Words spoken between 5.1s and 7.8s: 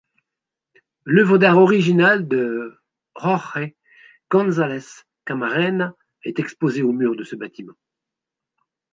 Camarena est exposée au mur de ce bâtiment.